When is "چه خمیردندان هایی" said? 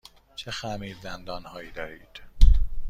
0.35-1.71